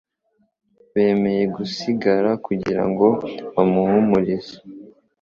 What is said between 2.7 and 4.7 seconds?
ngo babahumurize.